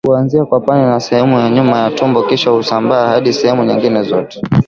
Huanzia 0.07 0.45
kwapani 0.45 0.81
na 0.85 0.99
sehemu 0.99 1.39
ya 1.39 1.49
nyuma 1.49 1.77
ya 1.79 1.91
tumbo 1.91 2.23
kisha 2.23 2.49
husambaa 2.49 3.07
hadi 3.07 3.33
sehemu 3.33 3.63
nyingine 3.63 4.03
zote 4.03 4.41